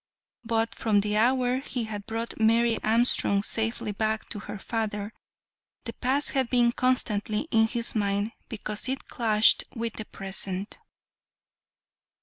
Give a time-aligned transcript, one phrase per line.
[0.43, 5.13] But from the hour he had brought Mary Armstrong safely back to her father,
[5.83, 10.79] the past had been constantly in his mind because it clashed with the present.